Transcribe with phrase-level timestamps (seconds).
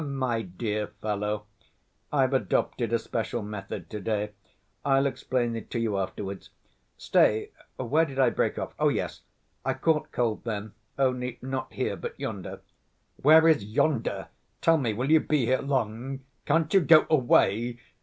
[0.03, 1.45] "My dear fellow,
[2.11, 4.31] I've adopted a special method to‐day,
[4.83, 6.49] I'll explain it to you afterwards.
[6.97, 8.73] Stay, where did I break off?
[8.79, 9.21] Oh, yes!
[9.63, 12.61] I caught cold then, only not here but yonder."
[13.17, 14.29] "Where is yonder?
[14.59, 16.21] Tell me, will you be here long?
[16.47, 17.77] Can't you go away?"